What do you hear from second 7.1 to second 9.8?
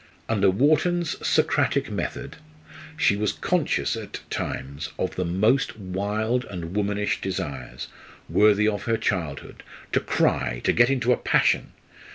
desires, worthy of her childhood